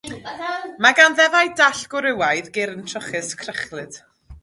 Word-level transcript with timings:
Mae 0.85 0.95
gan 0.99 1.17
ddefaid 1.19 1.53
Dall 1.61 1.83
gwrywaidd 1.93 2.53
gyrn 2.59 2.85
trwchus 2.91 3.33
crychlyd. 3.45 4.05